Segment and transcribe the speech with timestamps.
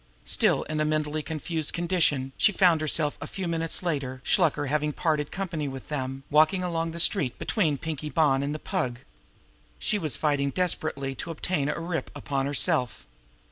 [0.25, 4.93] Still in a mentally confused condition, she found herself, a few minutes later Shluker having
[4.93, 9.01] parted company with them walking along the street between Pinkie Bonn and the Pug.
[9.77, 13.05] She was fighting desperately to obtain a rip upon herself.